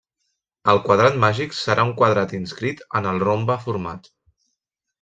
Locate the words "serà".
1.59-1.85